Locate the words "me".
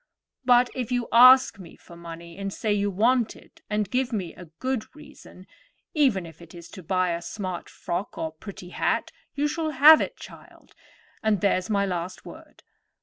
1.59-1.75, 4.11-4.33